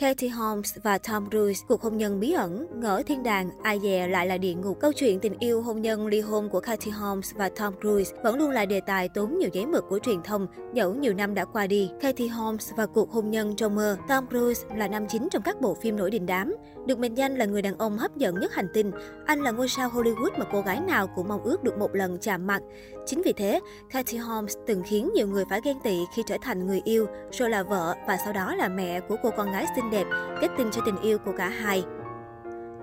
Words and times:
Katie 0.00 0.30
Holmes 0.30 0.76
và 0.82 0.98
Tom 0.98 1.30
Cruise, 1.30 1.64
cuộc 1.68 1.82
hôn 1.82 1.96
nhân 1.96 2.20
bí 2.20 2.32
ẩn, 2.32 2.66
ngỡ 2.80 3.02
thiên 3.06 3.22
đàng, 3.22 3.50
ai 3.62 3.80
dè 3.80 4.06
lại 4.06 4.26
là 4.26 4.38
địa 4.38 4.54
ngục. 4.54 4.80
Câu 4.80 4.92
chuyện 4.92 5.20
tình 5.20 5.38
yêu 5.38 5.62
hôn 5.62 5.82
nhân 5.82 6.06
ly 6.06 6.20
hôn 6.20 6.48
của 6.48 6.60
Katie 6.60 6.94
Holmes 6.94 7.34
và 7.34 7.48
Tom 7.48 7.74
Cruise 7.80 8.16
vẫn 8.22 8.38
luôn 8.38 8.50
là 8.50 8.64
đề 8.64 8.80
tài 8.80 9.08
tốn 9.08 9.38
nhiều 9.38 9.50
giấy 9.52 9.66
mực 9.66 9.84
của 9.88 9.98
truyền 9.98 10.22
thông, 10.22 10.46
dẫu 10.74 10.94
nhiều 10.94 11.14
năm 11.14 11.34
đã 11.34 11.44
qua 11.44 11.66
đi. 11.66 11.90
Katie 12.00 12.28
Holmes 12.28 12.70
và 12.76 12.86
cuộc 12.86 13.10
hôn 13.10 13.30
nhân 13.30 13.56
trong 13.56 13.74
mơ, 13.74 13.96
Tom 14.08 14.26
Cruise 14.28 14.66
là 14.76 14.88
nam 14.88 15.06
chính 15.08 15.28
trong 15.30 15.42
các 15.42 15.60
bộ 15.60 15.74
phim 15.74 15.96
nổi 15.96 16.10
đình 16.10 16.26
đám. 16.26 16.54
Được 16.86 16.98
mệnh 16.98 17.14
danh 17.14 17.36
là 17.36 17.44
người 17.44 17.62
đàn 17.62 17.78
ông 17.78 17.98
hấp 17.98 18.16
dẫn 18.16 18.40
nhất 18.40 18.54
hành 18.54 18.68
tinh, 18.74 18.90
anh 19.26 19.40
là 19.40 19.50
ngôi 19.50 19.68
sao 19.68 19.90
Hollywood 19.90 20.38
mà 20.38 20.44
cô 20.52 20.60
gái 20.60 20.80
nào 20.80 21.06
cũng 21.06 21.28
mong 21.28 21.42
ước 21.42 21.62
được 21.62 21.78
một 21.78 21.94
lần 21.94 22.18
chạm 22.20 22.46
mặt. 22.46 22.62
Chính 23.06 23.22
vì 23.24 23.32
thế, 23.32 23.60
Katie 23.90 24.20
Holmes 24.20 24.56
từng 24.66 24.82
khiến 24.82 25.10
nhiều 25.14 25.26
người 25.26 25.44
phải 25.50 25.60
ghen 25.64 25.76
tị 25.84 25.98
khi 26.16 26.22
trở 26.26 26.36
thành 26.42 26.66
người 26.66 26.80
yêu, 26.84 27.06
rồi 27.32 27.50
là 27.50 27.62
vợ 27.62 27.94
và 28.06 28.16
sau 28.24 28.32
đó 28.32 28.54
là 28.54 28.68
mẹ 28.68 29.00
của 29.00 29.16
cô 29.22 29.30
con 29.36 29.52
gái 29.52 29.66
xinh 29.76 29.89
đẹp, 29.90 30.06
kết 30.40 30.48
tinh 30.58 30.68
cho 30.72 30.82
tình 30.86 31.00
yêu 31.02 31.18
của 31.18 31.32
cả 31.36 31.48
hai. 31.48 31.84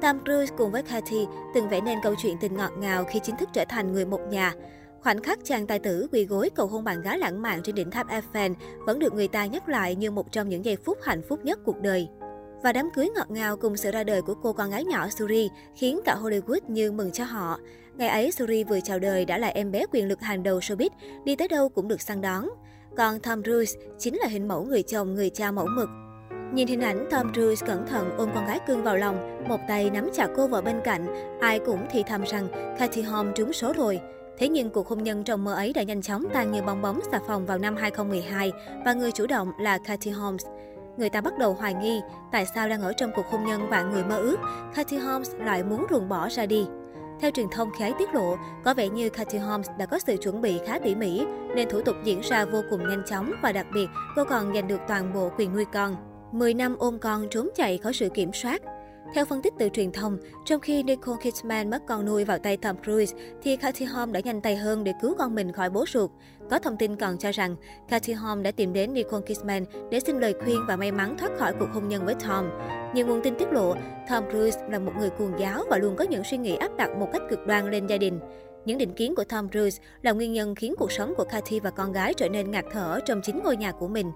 Tom 0.02 0.20
Cruise 0.23 0.55
cùng 0.57 0.71
với 0.71 0.84
Cathy 0.84 1.25
từng 1.53 1.70
vẽ 1.70 1.81
nên 1.81 1.99
câu 2.03 2.16
chuyện 2.17 2.38
tình 2.41 2.55
ngọt 2.55 2.71
ngào 2.77 3.03
khi 3.03 3.20
chính 3.23 3.38
thức 3.38 3.49
trở 3.53 3.66
thành 3.70 3.93
người 3.93 4.05
một 4.05 4.20
nhà. 4.30 4.53
Khoảnh 5.02 5.23
khắc 5.23 5.39
chàng 5.43 5.67
tài 5.67 5.80
tử 5.80 6.07
quỳ 6.11 6.25
gối 6.25 6.49
cầu 6.55 6.67
hôn 6.67 6.83
bạn 6.83 7.02
gái 7.02 7.20
lãng 7.20 7.41
mạn 7.41 7.63
trên 7.63 7.75
đỉnh 7.75 7.91
tháp 7.91 8.07
Eiffel 8.07 8.53
vẫn 8.85 8.99
được 8.99 9.13
người 9.13 9.27
ta 9.27 9.45
nhắc 9.45 9.70
lại 9.70 9.95
như 9.95 10.11
một 10.11 10.31
trong 10.31 10.49
những 10.49 10.66
giây 10.66 10.77
phút 10.85 10.97
hạnh 11.03 11.21
phúc 11.30 11.39
nhất 11.45 11.59
cuộc 11.66 11.81
đời. 11.81 12.07
Và 12.63 12.73
đám 12.73 12.89
cưới 12.95 13.09
ngọt 13.16 13.31
ngào 13.31 13.58
cùng 13.58 13.77
sự 13.77 13.91
ra 13.91 14.03
đời 14.03 14.21
của 14.21 14.33
cô 14.33 14.53
con 14.53 14.69
gái 14.69 14.85
nhỏ 14.85 15.08
Suri 15.09 15.49
khiến 15.75 15.99
cả 16.05 16.16
Hollywood 16.21 16.59
như 16.67 16.91
mừng 16.91 17.11
cho 17.11 17.23
họ. 17.23 17.59
Ngày 17.95 18.08
ấy, 18.08 18.31
Suri 18.31 18.63
vừa 18.63 18.80
chào 18.80 18.99
đời 18.99 19.25
đã 19.25 19.38
là 19.38 19.47
em 19.47 19.71
bé 19.71 19.85
quyền 19.91 20.08
lực 20.08 20.21
hàng 20.21 20.44
đầu 20.44 20.59
showbiz, 20.59 20.89
đi 21.25 21.35
tới 21.35 21.47
đâu 21.47 21.69
cũng 21.69 21.88
được 21.88 22.02
săn 22.02 22.21
đón. 22.21 22.49
Còn 22.97 23.19
Tom 23.19 23.44
Cruise 23.44 23.80
chính 23.99 24.17
là 24.17 24.27
hình 24.27 24.47
mẫu 24.47 24.63
người 24.63 24.83
chồng, 24.83 25.13
người 25.13 25.30
cha 25.30 25.52
mẫu 25.52 25.67
mực. 25.75 25.89
Nhìn 26.53 26.67
hình 26.67 26.81
ảnh 26.81 27.07
Tom 27.11 27.33
Cruise 27.33 27.67
cẩn 27.67 27.87
thận 27.87 28.09
ôm 28.17 28.29
con 28.35 28.45
gái 28.45 28.59
cưng 28.67 28.83
vào 28.83 28.97
lòng, 28.97 29.43
một 29.47 29.59
tay 29.67 29.89
nắm 29.89 30.09
chặt 30.13 30.27
cô 30.35 30.47
vợ 30.47 30.61
bên 30.61 30.81
cạnh, 30.83 31.08
ai 31.41 31.59
cũng 31.59 31.85
thì 31.91 32.03
thầm 32.03 32.23
rằng 32.23 32.47
Katie 32.80 33.03
Holmes 33.03 33.35
trúng 33.35 33.53
số 33.53 33.73
rồi. 33.73 33.99
Thế 34.38 34.49
nhưng 34.49 34.69
cuộc 34.69 34.88
hôn 34.88 35.03
nhân 35.03 35.23
trong 35.23 35.44
mơ 35.44 35.53
ấy 35.53 35.73
đã 35.73 35.83
nhanh 35.83 36.02
chóng 36.02 36.23
tan 36.33 36.52
như 36.52 36.61
bong 36.61 36.81
bóng 36.81 36.99
xà 37.11 37.19
phòng 37.27 37.45
vào 37.45 37.57
năm 37.57 37.75
2012 37.75 38.52
và 38.85 38.94
người 38.94 39.11
chủ 39.11 39.27
động 39.27 39.52
là 39.59 39.77
Katie 39.77 40.13
Holmes. 40.13 40.45
Người 40.97 41.09
ta 41.09 41.22
bắt 41.22 41.33
đầu 41.39 41.53
hoài 41.53 41.73
nghi 41.73 42.02
tại 42.31 42.45
sao 42.55 42.69
đang 42.69 42.81
ở 42.81 42.94
trong 42.94 43.11
cuộc 43.16 43.25
hôn 43.25 43.45
nhân 43.45 43.69
và 43.69 43.83
người 43.83 44.03
mơ 44.03 44.17
ước, 44.17 44.38
Katie 44.75 45.00
Holmes 45.00 45.31
lại 45.39 45.63
muốn 45.63 45.85
ruồng 45.89 46.09
bỏ 46.09 46.29
ra 46.29 46.45
đi. 46.45 46.66
Theo 47.19 47.31
truyền 47.31 47.47
thông 47.52 47.69
khi 47.77 47.83
ấy 47.83 47.94
tiết 48.00 48.13
lộ, 48.13 48.35
có 48.63 48.73
vẻ 48.73 48.89
như 48.89 49.09
Katie 49.09 49.41
Holmes 49.41 49.69
đã 49.77 49.85
có 49.85 50.00
sự 50.00 50.17
chuẩn 50.17 50.41
bị 50.41 50.59
khá 50.66 50.79
tỉ 50.79 50.95
mỉ, 50.95 51.25
nên 51.55 51.69
thủ 51.69 51.81
tục 51.81 51.95
diễn 52.03 52.22
ra 52.22 52.45
vô 52.45 52.61
cùng 52.69 52.89
nhanh 52.89 53.03
chóng 53.09 53.31
và 53.41 53.52
đặc 53.52 53.66
biệt, 53.73 53.88
cô 54.16 54.23
còn 54.25 54.53
giành 54.53 54.67
được 54.67 54.79
toàn 54.88 55.13
bộ 55.13 55.31
quyền 55.38 55.53
nuôi 55.53 55.66
con. 55.73 55.95
10 56.31 56.53
năm 56.53 56.75
ôm 56.80 57.00
con 57.00 57.28
trốn 57.31 57.50
chạy 57.56 57.78
khỏi 57.78 57.94
sự 57.94 58.09
kiểm 58.09 58.33
soát. 58.33 58.61
Theo 59.14 59.25
phân 59.25 59.42
tích 59.42 59.53
từ 59.59 59.70
truyền 59.70 59.92
thông, 59.92 60.17
trong 60.45 60.59
khi 60.59 60.84
Nicole 60.84 61.17
Kidman 61.22 61.69
mất 61.69 61.81
con 61.88 62.06
nuôi 62.06 62.25
vào 62.25 62.39
tay 62.39 62.58
Tom 62.58 62.75
Cruise, 62.84 63.17
thì 63.42 63.58
Kathy 63.58 63.86
Holmes 63.86 64.14
đã 64.14 64.19
nhanh 64.19 64.42
tay 64.42 64.56
hơn 64.56 64.84
để 64.84 64.94
cứu 65.02 65.16
con 65.17 65.36
mình 65.36 65.52
khỏi 65.52 65.69
bố 65.69 65.86
ruột. 65.94 66.11
Có 66.50 66.59
thông 66.59 66.78
tin 66.78 66.95
còn 66.95 67.17
cho 67.17 67.31
rằng, 67.31 67.56
Kathy 67.89 68.14
Holmes 68.14 68.44
đã 68.44 68.52
tìm 68.52 68.73
đến 68.73 68.94
Nicole 68.94 69.25
Kidman 69.25 69.66
để 69.92 70.00
xin 70.00 70.19
lời 70.19 70.34
khuyên 70.44 70.59
và 70.67 70.75
may 70.75 70.92
mắn 70.92 71.17
thoát 71.17 71.31
khỏi 71.38 71.53
cuộc 71.59 71.67
hôn 71.73 71.88
nhân 71.88 72.06
với 72.06 72.16
Tom. 72.28 72.50
Nhiều 72.94 73.08
nguồn 73.08 73.22
tin 73.22 73.36
tiết 73.36 73.52
lộ, 73.52 73.75
Tom 74.09 74.23
Cruise 74.30 74.59
là 74.69 74.80
một 74.80 74.91
người 75.00 75.09
cuồng 75.09 75.39
giáo 75.39 75.64
và 75.69 75.78
luôn 75.78 75.95
có 75.95 76.03
những 76.03 76.23
suy 76.23 76.38
nghĩ 76.38 76.56
áp 76.56 76.78
đặt 76.78 76.89
một 77.00 77.09
cách 77.14 77.22
cực 77.30 77.47
đoan 77.47 77.72
lên 77.72 77.88
gia 77.88 77.97
đình. 77.97 78.19
Những 78.66 78.78
định 78.78 78.94
kiến 78.94 79.16
của 79.16 79.23
Tom 79.23 79.50
Cruise 79.50 79.84
là 80.02 80.12
nguyên 80.12 80.34
nhân 80.34 80.56
khiến 80.56 80.75
cuộc 80.78 80.91
sống 80.91 81.14
của 81.17 81.23
Kathy 81.23 81.59
và 81.59 81.69
con 81.69 81.91
gái 81.91 82.14
trở 82.14 82.30
nên 82.30 82.52
ngạt 82.52 82.66
thở 82.72 83.00
trong 83.06 83.22
chính 83.23 83.41
ngôi 83.44 83.58
nhà 83.58 83.72
của 83.72 83.88
mình. 83.88 84.12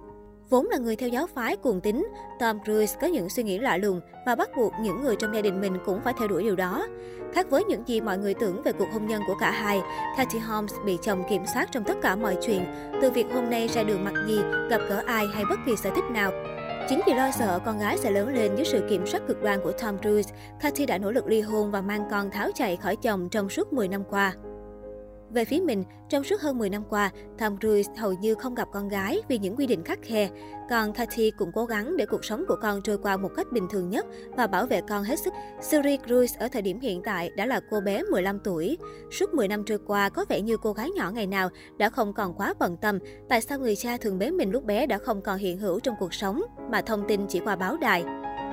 Vốn 0.51 0.67
là 0.69 0.77
người 0.77 0.95
theo 0.95 1.09
giáo 1.09 1.27
phái 1.27 1.55
cuồng 1.55 1.81
tín, 1.81 2.07
Tom 2.39 2.59
Cruise 2.63 2.97
có 3.01 3.07
những 3.07 3.29
suy 3.29 3.43
nghĩ 3.43 3.59
lạ 3.59 3.77
lùng 3.77 4.01
và 4.25 4.35
bắt 4.35 4.49
buộc 4.57 4.73
những 4.81 5.03
người 5.03 5.15
trong 5.15 5.35
gia 5.35 5.41
đình 5.41 5.61
mình 5.61 5.77
cũng 5.85 6.01
phải 6.03 6.13
theo 6.19 6.27
đuổi 6.27 6.43
điều 6.43 6.55
đó. 6.55 6.87
Khác 7.33 7.49
với 7.49 7.63
những 7.63 7.87
gì 7.87 8.01
mọi 8.01 8.17
người 8.17 8.33
tưởng 8.33 8.61
về 8.63 8.71
cuộc 8.71 8.87
hôn 8.93 9.07
nhân 9.07 9.21
của 9.27 9.35
cả 9.39 9.51
hai, 9.51 9.81
Katie 10.17 10.41
Holmes 10.41 10.73
bị 10.85 10.97
chồng 11.01 11.23
kiểm 11.29 11.43
soát 11.53 11.71
trong 11.71 11.83
tất 11.83 11.97
cả 12.01 12.15
mọi 12.15 12.37
chuyện, 12.41 12.65
từ 13.01 13.11
việc 13.11 13.25
hôm 13.33 13.49
nay 13.49 13.67
ra 13.67 13.83
đường 13.83 14.03
mặc 14.03 14.13
gì, 14.27 14.39
gặp 14.69 14.81
gỡ 14.89 15.03
ai 15.05 15.25
hay 15.33 15.45
bất 15.49 15.59
kỳ 15.65 15.75
sở 15.75 15.89
thích 15.95 16.11
nào. 16.11 16.31
Chính 16.89 17.01
vì 17.07 17.13
lo 17.13 17.31
sợ 17.31 17.59
con 17.65 17.79
gái 17.79 17.97
sẽ 17.97 18.11
lớn 18.11 18.35
lên 18.35 18.55
dưới 18.55 18.65
sự 18.65 18.85
kiểm 18.89 19.07
soát 19.07 19.21
cực 19.27 19.43
đoan 19.43 19.59
của 19.63 19.71
Tom 19.71 19.97
Cruise, 20.01 20.35
Katie 20.59 20.85
đã 20.85 20.97
nỗ 20.97 21.11
lực 21.11 21.27
ly 21.27 21.41
hôn 21.41 21.71
và 21.71 21.81
mang 21.81 22.07
con 22.11 22.31
tháo 22.31 22.49
chạy 22.55 22.77
khỏi 22.77 22.95
chồng 22.95 23.29
trong 23.29 23.49
suốt 23.49 23.73
10 23.73 23.87
năm 23.87 24.03
qua. 24.09 24.33
Về 25.33 25.45
phía 25.45 25.59
mình, 25.59 25.83
trong 26.09 26.23
suốt 26.23 26.41
hơn 26.41 26.57
10 26.57 26.69
năm 26.69 26.83
qua, 26.89 27.11
Tom 27.37 27.59
Cruise 27.59 27.91
hầu 27.97 28.13
như 28.13 28.35
không 28.35 28.55
gặp 28.55 28.67
con 28.73 28.89
gái 28.89 29.21
vì 29.27 29.37
những 29.37 29.55
quy 29.55 29.67
định 29.67 29.83
khắc 29.83 29.99
khe. 30.01 30.29
Còn 30.69 30.93
Kathy 30.93 31.31
cũng 31.31 31.51
cố 31.55 31.65
gắng 31.65 31.97
để 31.97 32.05
cuộc 32.05 32.25
sống 32.25 32.45
của 32.47 32.55
con 32.61 32.81
trôi 32.81 32.97
qua 32.97 33.17
một 33.17 33.29
cách 33.35 33.51
bình 33.51 33.67
thường 33.71 33.89
nhất 33.89 34.05
và 34.37 34.47
bảo 34.47 34.65
vệ 34.65 34.81
con 34.89 35.03
hết 35.03 35.19
sức. 35.19 35.33
Suri 35.61 35.97
Cruise 36.05 36.39
ở 36.39 36.47
thời 36.47 36.61
điểm 36.61 36.79
hiện 36.79 37.01
tại 37.05 37.29
đã 37.37 37.45
là 37.45 37.59
cô 37.71 37.81
bé 37.81 38.03
15 38.03 38.39
tuổi. 38.43 38.77
Suốt 39.11 39.33
10 39.33 39.47
năm 39.47 39.63
trôi 39.65 39.77
qua, 39.87 40.09
có 40.09 40.25
vẻ 40.29 40.41
như 40.41 40.57
cô 40.57 40.73
gái 40.73 40.89
nhỏ 40.95 41.11
ngày 41.11 41.27
nào 41.27 41.49
đã 41.77 41.89
không 41.89 42.13
còn 42.13 42.33
quá 42.33 42.53
bận 42.59 42.77
tâm 42.77 42.99
tại 43.29 43.41
sao 43.41 43.59
người 43.59 43.75
cha 43.75 43.97
thường 43.97 44.19
bế 44.19 44.31
mình 44.31 44.51
lúc 44.51 44.63
bé 44.63 44.87
đã 44.87 44.97
không 44.97 45.21
còn 45.21 45.37
hiện 45.37 45.57
hữu 45.57 45.79
trong 45.79 45.95
cuộc 45.99 46.13
sống, 46.13 46.41
mà 46.71 46.81
thông 46.81 47.07
tin 47.07 47.27
chỉ 47.27 47.39
qua 47.39 47.55
báo 47.55 47.77
đài. 47.77 48.03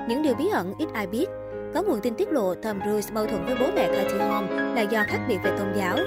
Những 0.09 0.21
điều 0.21 0.35
bí 0.35 0.47
ẩn 0.53 0.73
ít 0.79 0.87
ai 0.93 1.07
biết. 1.07 1.29
Có 1.73 1.83
nguồn 1.83 2.01
tin 2.01 2.13
tiết 2.15 2.31
lộ 2.31 2.55
Tom 2.55 2.79
Cruise 2.81 3.13
mâu 3.13 3.25
thuẫn 3.25 3.45
với 3.45 3.55
bố 3.59 3.65
mẹ 3.75 3.87
Katie 3.87 4.27
Holmes 4.27 4.75
là 4.75 4.81
do 4.81 5.03
khác 5.07 5.19
biệt 5.27 5.37
về 5.43 5.51
tôn 5.59 5.67
giáo. 5.77 5.97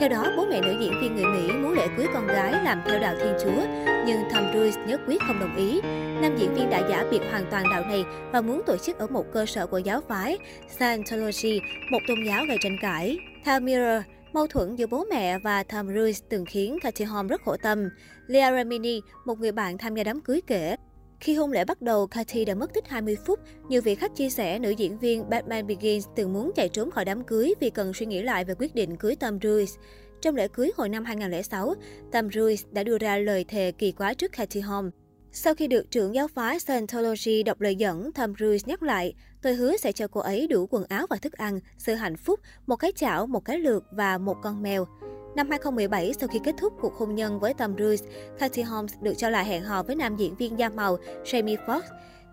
Theo 0.00 0.08
đó, 0.08 0.32
bố 0.36 0.46
mẹ 0.50 0.60
nữ 0.60 0.74
diễn 0.80 1.00
viên 1.00 1.14
người 1.14 1.24
Mỹ 1.24 1.52
muốn 1.52 1.72
lễ 1.72 1.86
cưới 1.96 2.06
con 2.14 2.26
gái 2.26 2.52
làm 2.64 2.80
theo 2.86 3.00
đạo 3.00 3.14
Thiên 3.20 3.32
Chúa, 3.44 3.62
nhưng 4.06 4.20
Tom 4.32 4.52
Cruise 4.52 4.80
nhất 4.86 5.00
quyết 5.06 5.20
không 5.26 5.40
đồng 5.40 5.56
ý. 5.56 5.80
Nam 6.22 6.36
diễn 6.38 6.54
viên 6.54 6.70
đã 6.70 6.88
giả 6.90 7.04
biệt 7.10 7.20
hoàn 7.30 7.44
toàn 7.50 7.64
đạo 7.70 7.84
này 7.84 8.04
và 8.32 8.40
muốn 8.40 8.62
tổ 8.66 8.76
chức 8.76 8.98
ở 8.98 9.06
một 9.06 9.24
cơ 9.32 9.46
sở 9.46 9.66
của 9.66 9.78
giáo 9.78 10.00
phái 10.08 10.38
Scientology, 10.76 11.60
một 11.90 11.98
tôn 12.08 12.18
giáo 12.26 12.44
gây 12.48 12.56
tranh 12.60 12.76
cãi. 12.82 13.18
Theo 13.44 13.60
Mirror, 13.60 14.02
Mâu 14.32 14.46
thuẫn 14.46 14.76
giữa 14.76 14.86
bố 14.86 15.04
mẹ 15.10 15.38
và 15.38 15.62
Tom 15.62 15.86
Cruise 15.86 16.24
từng 16.28 16.44
khiến 16.44 16.78
Katie 16.82 17.06
Holmes 17.06 17.30
rất 17.30 17.42
khổ 17.44 17.56
tâm. 17.62 17.88
Leah 18.26 18.54
Remini, 18.54 19.00
một 19.24 19.38
người 19.38 19.52
bạn 19.52 19.78
tham 19.78 19.94
gia 19.94 20.04
đám 20.04 20.20
cưới 20.20 20.40
kể, 20.46 20.76
khi 21.20 21.34
hôn 21.34 21.52
lễ 21.52 21.64
bắt 21.64 21.82
đầu, 21.82 22.06
Katy 22.06 22.44
đã 22.44 22.54
mất 22.54 22.74
tích 22.74 22.88
20 22.88 23.16
phút. 23.26 23.40
Nhiều 23.68 23.82
vị 23.82 23.94
khách 23.94 24.16
chia 24.16 24.30
sẻ, 24.30 24.58
nữ 24.58 24.70
diễn 24.70 24.98
viên 24.98 25.30
Batman 25.30 25.66
Begins 25.66 26.06
từng 26.16 26.32
muốn 26.32 26.50
chạy 26.56 26.68
trốn 26.68 26.90
khỏi 26.90 27.04
đám 27.04 27.24
cưới 27.24 27.54
vì 27.60 27.70
cần 27.70 27.92
suy 27.94 28.06
nghĩ 28.06 28.22
lại 28.22 28.44
về 28.44 28.54
quyết 28.58 28.74
định 28.74 28.96
cưới 28.96 29.16
Tom 29.16 29.40
Cruise. 29.40 29.80
Trong 30.22 30.36
lễ 30.36 30.48
cưới 30.48 30.70
hồi 30.76 30.88
năm 30.88 31.04
2006, 31.04 31.74
Tom 32.12 32.30
Cruise 32.30 32.68
đã 32.72 32.82
đưa 32.82 32.98
ra 32.98 33.18
lời 33.18 33.44
thề 33.44 33.72
kỳ 33.72 33.92
quái 33.92 34.14
trước 34.14 34.32
Katy 34.32 34.60
Holmes. 34.60 34.92
Sau 35.32 35.54
khi 35.54 35.66
được 35.66 35.90
trưởng 35.90 36.14
giáo 36.14 36.28
phái 36.28 36.60
Scientology 36.60 37.42
đọc 37.42 37.60
lời 37.60 37.76
dẫn, 37.76 38.12
Tom 38.12 38.34
Cruise 38.34 38.64
nhắc 38.66 38.82
lại, 38.82 39.14
tôi 39.42 39.54
hứa 39.54 39.76
sẽ 39.76 39.92
cho 39.92 40.08
cô 40.08 40.20
ấy 40.20 40.46
đủ 40.46 40.66
quần 40.70 40.84
áo 40.84 41.06
và 41.10 41.16
thức 41.16 41.32
ăn, 41.32 41.60
sự 41.78 41.94
hạnh 41.94 42.16
phúc, 42.16 42.40
một 42.66 42.76
cái 42.76 42.92
chảo, 42.96 43.26
một 43.26 43.44
cái 43.44 43.58
lược 43.58 43.84
và 43.90 44.18
một 44.18 44.36
con 44.42 44.62
mèo. 44.62 44.86
Năm 45.34 45.50
2017, 45.50 46.12
sau 46.20 46.28
khi 46.28 46.40
kết 46.44 46.54
thúc 46.58 46.72
cuộc 46.80 46.94
hôn 46.94 47.14
nhân 47.14 47.40
với 47.40 47.54
Tom 47.54 47.76
Cruise, 47.76 48.06
Katie 48.38 48.64
Holmes 48.64 48.94
được 49.00 49.14
cho 49.16 49.28
là 49.30 49.42
hẹn 49.42 49.62
hò 49.62 49.82
với 49.82 49.96
nam 49.96 50.16
diễn 50.16 50.34
viên 50.34 50.58
da 50.58 50.68
màu 50.68 50.96
Jamie 51.24 51.56
Foxx. 51.66 51.82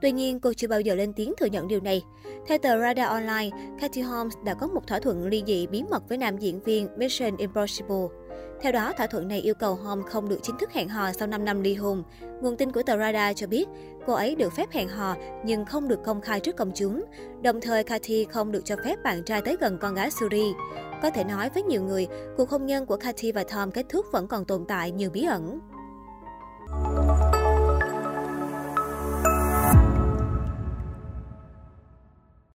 Tuy 0.02 0.12
nhiên, 0.12 0.40
cô 0.40 0.54
chưa 0.54 0.68
bao 0.68 0.82
giờ 0.82 0.96
lên 0.96 1.14
tiếng 1.14 1.34
thừa 1.38 1.46
nhận 1.46 1.68
điều 1.68 1.80
này. 1.80 2.04
Theo 2.48 2.58
tờ 2.58 2.82
Radar 2.82 3.08
Online, 3.10 3.50
Katie 3.82 4.04
Holmes 4.04 4.34
đã 4.46 4.54
có 4.54 4.68
một 4.68 4.88
thỏa 4.88 5.00
thuận 5.00 5.28
ly 5.28 5.44
dị 5.48 5.68
bí 5.68 5.84
mật 5.90 6.10
với 6.10 6.18
nam 6.18 6.38
diễn 6.38 6.60
viên 6.60 6.88
Mission 6.98 7.38
Impossible. 7.38 8.08
Theo 8.62 8.72
đó, 8.72 8.94
thỏa 8.98 9.08
thuận 9.08 9.28
này 9.28 9.40
yêu 9.40 9.54
cầu 9.54 9.76
Hom 9.76 10.04
không 10.04 10.30
được 10.30 10.40
chính 10.42 10.58
thức 10.58 10.72
hẹn 10.72 10.90
hò 10.90 11.12
sau 11.12 11.28
5 11.28 11.46
năm 11.46 11.62
ly 11.62 11.76
hôn. 11.76 12.04
Nguồn 12.42 12.58
tin 12.58 12.72
của 12.72 12.84
tờ 12.84 12.98
Radar 12.98 13.38
cho 13.38 13.48
biết, 13.48 13.68
cô 14.08 14.14
ấy 14.14 14.36
được 14.36 14.54
phép 14.54 14.72
hẹn 14.72 14.88
hò 14.88 15.16
nhưng 15.46 15.66
không 15.66 15.88
được 15.88 16.00
công 16.06 16.22
khai 16.22 16.40
trước 16.40 16.56
công 16.56 16.72
chúng. 16.76 17.04
Đồng 17.42 17.62
thời, 17.62 17.84
Kathy 17.84 18.26
không 18.26 18.52
được 18.52 18.66
cho 18.66 18.76
phép 18.84 19.04
bạn 19.04 19.24
trai 19.24 19.42
tới 19.42 19.58
gần 19.60 19.78
con 19.82 19.96
gái 19.96 20.12
Suri. 20.12 20.54
Có 21.02 21.10
thể 21.10 21.24
nói 21.24 21.50
với 21.54 21.64
nhiều 21.64 21.84
người, 21.84 22.08
cuộc 22.38 22.50
hôn 22.50 22.66
nhân 22.66 22.86
của 22.86 22.98
Kathy 22.98 23.32
và 23.32 23.44
Tom 23.44 23.72
kết 23.72 23.86
thúc 23.90 24.06
vẫn 24.12 24.28
còn 24.28 24.46
tồn 24.46 24.66
tại 24.68 24.92
nhiều 24.92 25.10
bí 25.10 25.24
ẩn. 25.24 25.60